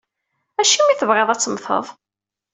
[0.61, 1.85] Acimi i tebɣiḍ ad temmteḍ?